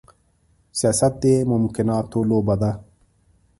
[0.79, 2.71] سياست د ممکناتو لوبه ده.